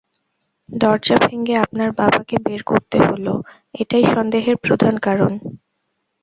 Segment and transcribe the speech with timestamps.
[0.69, 3.25] দরজা ভেঙে আপনার বাবাকে বের করতে হল,
[3.75, 5.31] এটাই সন্দেহের প্রধান কারণ।